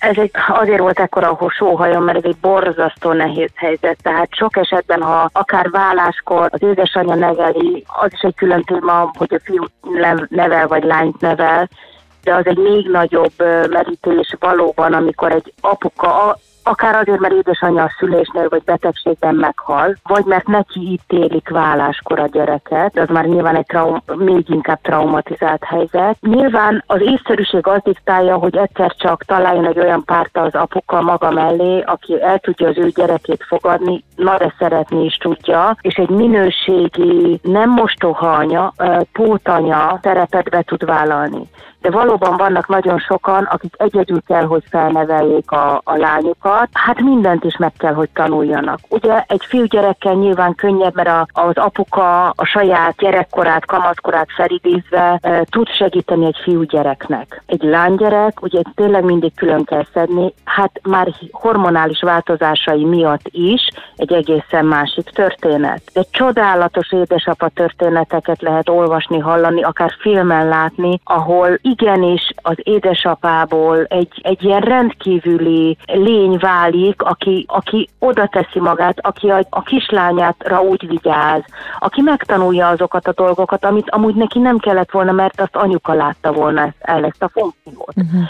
[0.00, 3.98] ez egy, azért volt ekkora sóhajom, mert ez egy borzasztó nehéz helyzet.
[4.02, 9.34] Tehát sok esetben, ha akár válláskor az édesanyja neveli, az is egy külön téma, hogy
[9.34, 9.64] a fiú
[10.28, 11.68] nevel vagy lányt nevel,
[12.22, 13.32] de az egy még nagyobb
[13.70, 16.38] merítés valóban, amikor egy apuka
[16.70, 22.26] akár azért, mert édesanyja a szülésnél vagy betegségben meghal, vagy mert neki ítélik válláskor a
[22.26, 26.16] gyereket, az már nyilván egy traum, még inkább traumatizált helyzet.
[26.20, 31.30] Nyilván az észszerűség az diktálja, hogy egyszer csak találjon egy olyan párt az apuka maga
[31.30, 36.10] mellé, aki el tudja az ő gyerekét fogadni, na de szeretni is tudja, és egy
[36.10, 38.72] minőségi, nem mostoha anya,
[39.12, 41.48] pótanya szerepet be tud vállalni
[41.80, 46.59] de valóban vannak nagyon sokan, akik egyedül kell, hogy felneveljék a, a lányukat.
[46.72, 48.78] Hát mindent is meg kell, hogy tanuljanak.
[48.88, 55.44] Ugye egy fiúgyerekkel nyilván könnyebb, mert a, az apuka a saját gyerekkorát, kamaszkorát felidézve e,
[55.50, 57.42] tud segíteni egy fiúgyereknek.
[57.46, 64.12] Egy lánygyerek, ugye tényleg mindig külön kell szedni, hát már hormonális változásai miatt is egy
[64.12, 65.82] egészen másik történet.
[65.92, 74.20] De csodálatos édesapa történeteket lehet olvasni, hallani, akár filmen látni, ahol igenis az édesapából egy,
[74.22, 80.86] egy ilyen rendkívüli lény válik, aki, aki oda teszi magát, aki a, a kislányátra úgy
[80.86, 81.44] vigyáz,
[81.78, 86.32] aki megtanulja azokat a dolgokat, amit amúgy neki nem kellett volna, mert azt anyuka látta
[86.32, 87.94] volna el ezt a funkciót.
[87.96, 88.22] Uh-huh.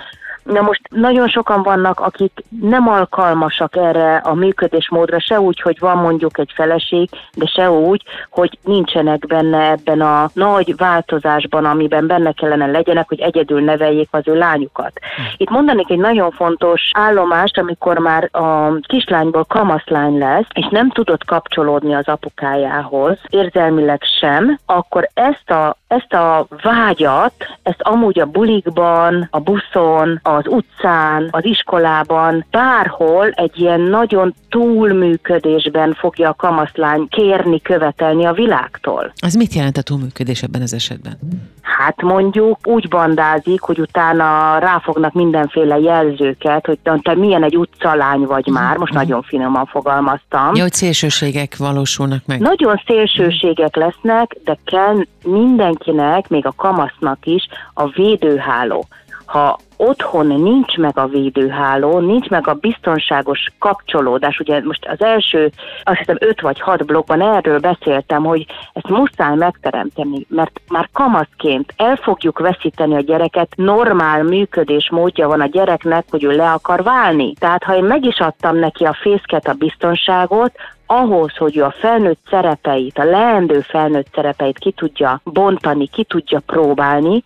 [0.42, 5.96] Na most nagyon sokan vannak, akik nem alkalmasak erre a működésmódra, se úgy, hogy van
[5.96, 12.32] mondjuk egy feleség, de se úgy, hogy nincsenek benne ebben a nagy változásban, amiben benne
[12.32, 14.92] kellene legyenek, hogy egyedül neveljék az ő lányukat.
[15.36, 21.24] Itt mondanék egy nagyon fontos állomást, amikor már a kislányból kamaszlány lesz, és nem tudott
[21.24, 29.28] kapcsolódni az apukájához, érzelmileg sem, akkor ezt a, ezt a vágyat, ezt amúgy a bulikban,
[29.30, 37.60] a buszon, az utcán, az iskolában, bárhol egy ilyen nagyon túlműködésben fogja a kamaszlány kérni,
[37.60, 39.12] követelni a világtól.
[39.20, 41.18] Az mit jelent a túlműködés ebben az esetben?
[41.62, 48.46] Hát mondjuk úgy bandázik, hogy utána ráfognak mindenféle jelzőket, hogy te milyen egy utcalány vagy
[48.46, 49.08] már, most uh-huh.
[49.08, 50.54] nagyon finoman fogalmaztam.
[50.54, 52.40] Jó, hogy szélsőségek valósulnak meg.
[52.40, 58.86] Nagyon szélsőségek lesznek, de kell mindenkinek, még a kamasznak is a védőháló
[59.30, 65.50] ha otthon nincs meg a védőháló, nincs meg a biztonságos kapcsolódás, ugye most az első,
[65.82, 71.74] azt hiszem öt vagy hat blokkban erről beszéltem, hogy ezt muszáj megteremteni, mert már kamaszként
[71.76, 76.82] el fogjuk veszíteni a gyereket, normál működés módja van a gyereknek, hogy ő le akar
[76.82, 77.34] válni.
[77.34, 80.52] Tehát ha én meg is adtam neki a fészket, a biztonságot,
[80.86, 86.40] ahhoz, hogy ő a felnőtt szerepeit, a leendő felnőtt szerepeit ki tudja bontani, ki tudja
[86.46, 87.22] próbálni,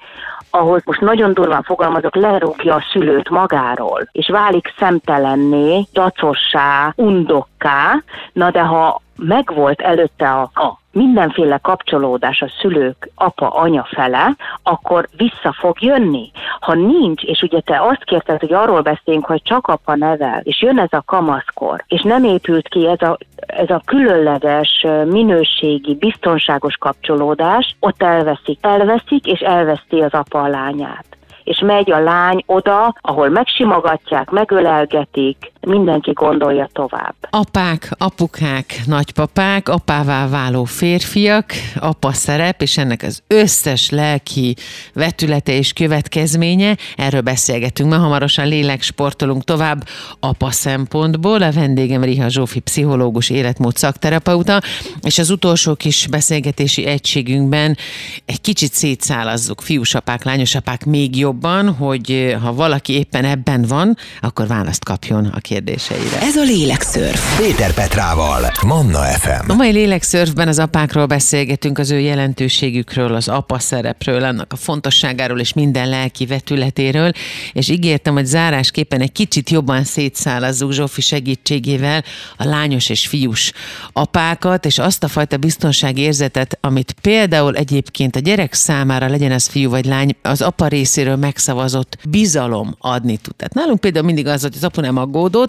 [0.55, 8.51] ahol most nagyon durván fogalmazok, lerúgja a szülőt magáról, és válik szemtelenné, dacossá, undokká, na
[8.51, 15.53] de ha megvolt előtte a, a mindenféle kapcsolódás a szülők apa, anya fele, akkor vissza
[15.59, 16.31] fog jönni.
[16.61, 20.63] Ha nincs, és ugye te azt kérted, hogy arról beszéljünk, hogy csak apa nevel, és
[20.63, 26.77] jön ez a kamaszkor, és nem épült ki ez a, ez a különleges, minőségi, biztonságos
[26.77, 28.59] kapcsolódás, ott elveszik.
[28.61, 31.05] Elveszik, és elveszti az apa a lányát
[31.45, 37.15] és megy a lány oda, ahol megsimogatják, megölelgetik, mindenki gondolja tovább.
[37.31, 44.57] Apák, apukák, nagypapák, apává váló férfiak, apa szerep, és ennek az összes lelki
[44.93, 49.85] vetülete és következménye, erről beszélgetünk ma hamarosan lélek sportolunk tovább
[50.21, 51.43] apa szempontból.
[51.43, 54.61] A vendégem Riha Zsófi, pszichológus, életmód szakterapeuta,
[55.01, 57.77] és az utolsó kis beszélgetési egységünkben
[58.25, 64.85] egy kicsit szétszálazzuk fiúsapák, lányosapák még jobban, hogy ha valaki éppen ebben van, akkor választ
[64.85, 66.21] kapjon, aki kérdéseire.
[66.21, 67.39] Ez a Lélekszörf.
[67.39, 69.51] Péter Petrával, Manna FM.
[69.51, 75.41] A mai Lélekszörfben az apákról beszélgetünk, az ő jelentőségükről, az apa szerepről, annak a fontosságáról
[75.41, 77.13] és minden lelki vetületéről,
[77.53, 82.05] és ígértem, hogy zárásképpen egy kicsit jobban szétszállazzuk Zsófi segítségével
[82.37, 83.53] a lányos és fiús
[83.93, 89.47] apákat, és azt a fajta biztonsági érzetet, amit például egyébként a gyerek számára, legyen ez
[89.47, 93.35] fiú vagy lány, az apa részéről megszavazott bizalom adni tud.
[93.37, 95.44] Tehát nálunk például mindig az, hogy az apu nem aggódott,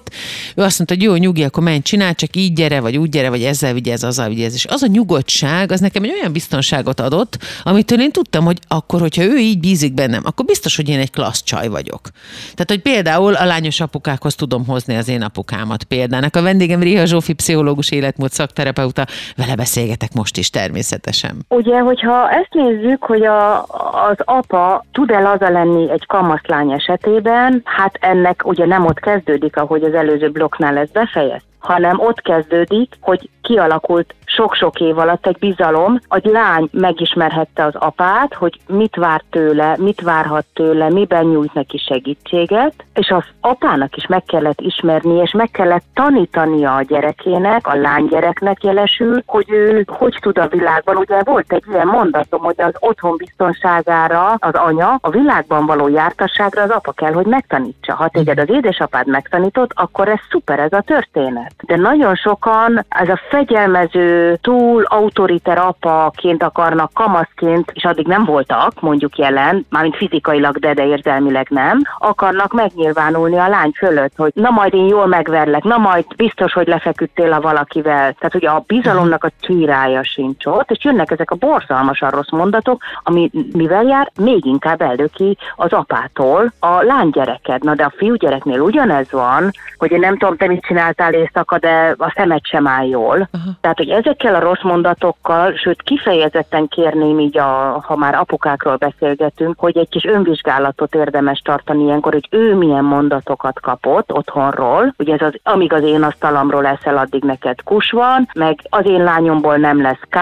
[0.55, 3.29] ő azt mondta, hogy jó, nyugi, akkor menj, csinál, csak így gyere, vagy úgy gyere,
[3.29, 4.53] vagy ezzel vigyázz, azzal vigyázz.
[4.53, 8.99] És az a nyugodtság, az nekem egy olyan biztonságot adott, amitől én tudtam, hogy akkor,
[8.99, 12.01] hogyha ő így bízik bennem, akkor biztos, hogy én egy klassz csaj vagyok.
[12.41, 16.35] Tehát, hogy például a lányos apukákhoz tudom hozni az én apukámat példának.
[16.35, 19.05] A vendégem Riha Zsófi, pszichológus életmód szakterapeuta,
[19.35, 21.45] vele beszélgetek most is természetesen.
[21.49, 23.61] Ugye, hogyha ezt nézzük, hogy a,
[24.09, 29.83] az apa tud-e laza lenni egy kamaszlány esetében, hát ennek ugye nem ott kezdődik, ahogy
[29.85, 35.99] az előző blokknál ez befejez, hanem ott kezdődik, hogy kialakult sok-sok év alatt egy bizalom,
[36.07, 41.77] hogy lány megismerhette az apát, hogy mit vár tőle, mit várhat tőle, miben nyújt neki
[41.77, 47.75] segítséget, és az apának is meg kellett ismerni, és meg kellett tanítania a gyerekének, a
[47.75, 50.95] lánygyereknek jelesül, hogy ő hogy tud a világban.
[50.95, 56.61] Ugye volt egy ilyen mondatom, hogy az otthon biztonságára az anya, a világban való jártasságra
[56.61, 57.95] az apa kell, hogy megtanítsa.
[57.95, 61.53] Ha téged az édesapád megtanított, akkor ez szuper, ez a történet.
[61.61, 68.81] De nagyon sokan ez a fegyelmező, túl autoriter apaként akarnak kamaszként, és addig nem voltak,
[68.81, 74.49] mondjuk jelen, mármint fizikailag, de, de érzelmileg nem, akarnak megnyilvánulni a lány fölött, hogy na
[74.49, 78.13] majd én jól megverlek, na majd biztos, hogy lefeküdtél a valakivel.
[78.13, 82.81] Tehát ugye a bizalomnak a csírája sincs ott, és jönnek ezek a borzalmasan rossz mondatok,
[83.03, 87.63] ami mivel jár, még inkább eldöki az apától a lánygyreked.
[87.63, 91.95] Na de a fiúgyereknél ugyanez van, hogy én nem tudom, te mit csináltál éjszaka, de
[91.97, 93.24] a szemed sem áll jól.
[93.33, 93.53] Uh-huh.
[93.61, 99.59] Tehát, hogy ezekkel a rossz mondatokkal, sőt kifejezetten kérném így, a, ha már apukákról beszélgetünk,
[99.59, 105.21] hogy egy kis önvizsgálatot érdemes tartani ilyenkor, hogy ő milyen mondatokat kapott otthonról, ugye ez
[105.21, 109.81] az, amíg az én asztalamról eszel, addig neked kus van, meg az én lányomból nem
[109.81, 110.17] lesz K,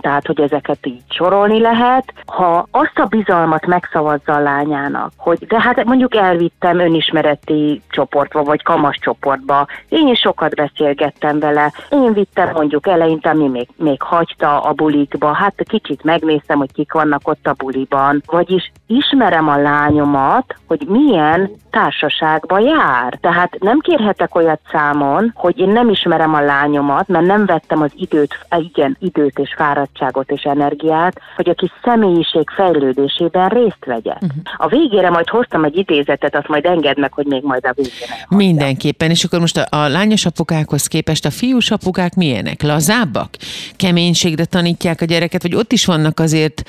[0.00, 2.12] tehát, hogy ezeket így sorolni lehet.
[2.26, 8.62] Ha azt a bizalmat megszavazza a lányának, hogy de hát mondjuk elvittem önismereti csoportba, vagy
[8.62, 14.60] kamas csoportba, én is sokat beszélgettem vele, én vittem mondjuk eleinte, ami még, még hagyta
[14.60, 20.56] a bulikba, hát kicsit megnéztem, hogy kik vannak ott a buliban, vagyis ismerem a lányomat,
[20.66, 23.18] hogy milyen társaságba jár.
[23.20, 27.90] Tehát nem kérhetek olyat számon, hogy én nem ismerem a lányomat, mert nem vettem az
[27.94, 34.12] időt, igen, időt és fáradtságot és energiát, hogy a kis személyiség fejlődésében részt vegye.
[34.12, 34.30] Uh-huh.
[34.56, 38.26] A végére majd hoztam egy idézetet, azt majd engedd meg, hogy még majd a végére.
[38.28, 42.62] Mindenképpen, és akkor most a, a lányos apukákhoz képest a fiús apukák milyenek?
[42.62, 43.36] Lazábbak?
[43.76, 46.62] Keménységre tanítják a gyereket, vagy ott is vannak azért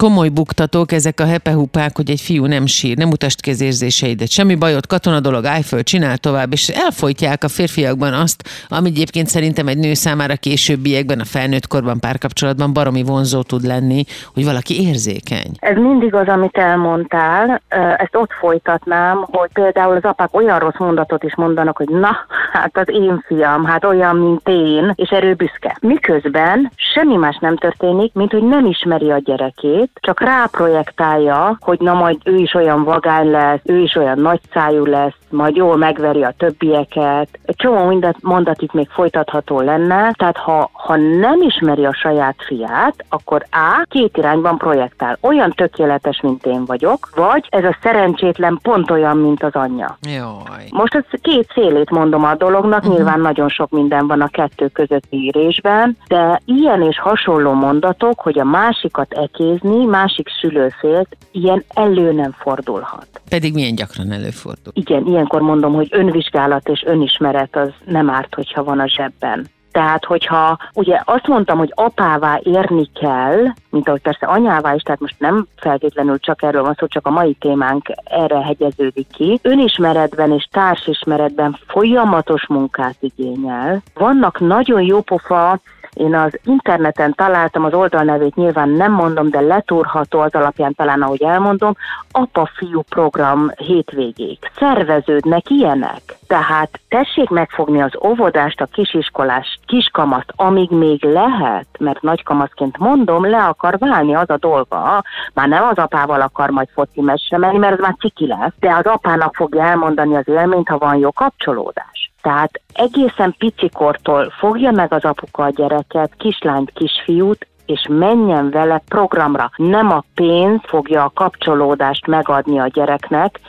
[0.00, 4.30] komoly buktatók, ezek a hepehupák, hogy egy fiú nem sír, nem utast ki az érzéseidet,
[4.30, 9.26] semmi bajot, katona dolog, állj föl, csinál tovább, és elfolytják a férfiakban azt, ami egyébként
[9.26, 14.86] szerintem egy nő számára későbbiekben, a felnőtt korban, párkapcsolatban baromi vonzó tud lenni, hogy valaki
[14.88, 15.50] érzékeny.
[15.56, 17.62] Ez mindig az, amit elmondtál,
[17.96, 22.16] ezt ott folytatnám, hogy például az apák olyan rossz mondatot is mondanak, hogy na,
[22.52, 25.36] hát az én fiam, hát olyan, mint én, és erő.
[25.80, 31.94] Miközben semmi más nem történik, mint hogy nem ismeri a gyerekét, csak ráprojektálja, hogy na
[31.94, 36.34] majd ő is olyan vagány lesz, ő is olyan nagyszájú lesz, majd jól megveri a
[36.38, 37.28] többieket.
[37.44, 42.36] Egy csomó mindet, mondat itt még folytatható lenne, tehát ha, ha nem ismeri a saját
[42.46, 43.86] fiát, akkor A.
[43.88, 45.18] két irányban projektál.
[45.20, 49.98] Olyan tökéletes, mint én vagyok, vagy ez a szerencsétlen pont olyan, mint az anyja.
[50.02, 50.64] Jaj.
[50.70, 52.94] Most ez két szélét mondom a dolognak, uh-huh.
[52.94, 58.38] nyilván nagyon sok minden van a kettő közötti írésben, de ilyen és hasonló mondatok, hogy
[58.38, 63.08] a másikat ekézni, másik szülőfélt, ilyen elő nem fordulhat.
[63.28, 64.72] Pedig milyen gyakran előfordul.
[64.76, 69.46] Igen, ilyenkor mondom, hogy önvizsgálat és önismeret az nem árt, hogyha van a zsebben.
[69.72, 75.00] Tehát, hogyha ugye azt mondtam, hogy apává érni kell, mint ahogy persze anyává is, tehát
[75.00, 79.38] most nem feltétlenül csak erről van szó, csak a mai témánk erre hegyeződik ki.
[79.42, 83.82] Önismeretben és társismeretben folyamatos munkát igényel.
[83.94, 85.60] Vannak nagyon jó pofa
[85.94, 91.22] én az interneten találtam, az oldalnevét nyilván nem mondom, de letúrható az alapján talán, ahogy
[91.22, 91.76] elmondom,
[92.12, 94.38] apa-fiú program hétvégéig.
[94.58, 96.02] Szerveződnek ilyenek.
[96.26, 103.44] Tehát tessék megfogni az óvodást, a kisiskolás kiskamaszt, amíg még lehet, mert nagykamaszként mondom, le
[103.44, 105.02] akar válni az a dolga.
[105.34, 108.86] Már nem az apával akar majd foci menni, mert az már ciki lesz, de az
[108.86, 112.09] apának fogja elmondani az élményt, ha van jó kapcsolódás.
[112.22, 119.50] Tehát egészen picikortól fogja meg az apuka a gyereket, kislányt, kisfiút, és menjen vele programra.
[119.56, 123.40] Nem a pénz fogja a kapcsolódást megadni a gyereknek,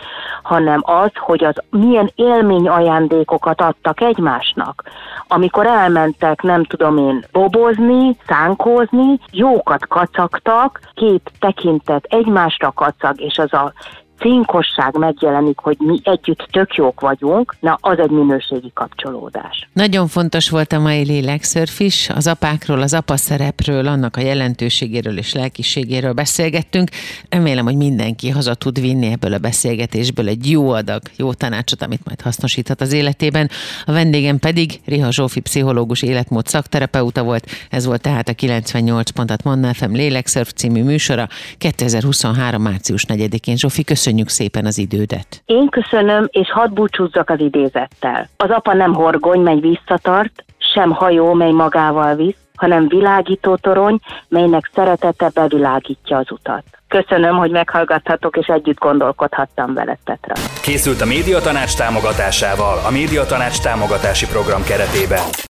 [0.43, 4.83] hanem az, hogy az milyen élmény ajándékokat adtak egymásnak.
[5.27, 13.53] Amikor elmentek, nem tudom én, bobozni, szánkózni, jókat kacagtak, két tekintet egymásra kacag, és az
[13.53, 13.73] a
[14.21, 19.69] cinkosság megjelenik, hogy mi együtt tök jók vagyunk, na az egy minőségi kapcsolódás.
[19.73, 25.17] Nagyon fontos volt a mai lélekszörf is, az apákról, az apa szerepről, annak a jelentőségéről
[25.17, 26.89] és lelkiségéről beszélgettünk.
[27.29, 32.05] Remélem, hogy mindenki haza tud vinni ebből a beszélgetésből egy jó adag, jó tanácsot, amit
[32.05, 33.49] majd hasznosíthat az életében.
[33.85, 37.45] A vendégem pedig Riha Zsófi pszichológus életmód szakterapeuta volt.
[37.69, 42.61] Ez volt tehát a 98 pontat Manna FM Lélekszörf című műsora 2023.
[42.61, 43.55] március 4-én.
[43.55, 45.41] Zsófi, köszönjük Köszönjük szépen az idődet.
[45.45, 48.29] Én köszönöm, és hadd búcsúzzak az idézettel.
[48.37, 54.71] Az apa nem horgony, mely visszatart, sem hajó, mely magával visz, hanem világító torony, melynek
[54.73, 56.63] szeretete bevilágítja az utat.
[56.87, 60.33] Köszönöm, hogy meghallgathatok, és együtt gondolkodhattam veled, Petra.
[60.61, 65.23] Készült a Médiatanács támogatásával, a Médiatanács támogatási program keretében.